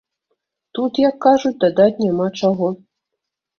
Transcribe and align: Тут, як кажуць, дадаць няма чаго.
Тут, 0.77 1.01
як 1.09 1.19
кажуць, 1.27 1.53
дадаць 1.65 2.01
няма 2.09 2.27
чаго. 2.43 2.75